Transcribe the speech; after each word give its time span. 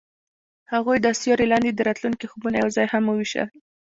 هغوی 0.73 0.97
د 1.01 1.07
ستوري 1.19 1.45
لاندې 1.51 1.71
د 1.73 1.79
راتلونکي 1.87 2.25
خوبونه 2.31 2.57
یوځای 2.63 2.87
هم 2.93 3.03
وویشل. 3.07 3.47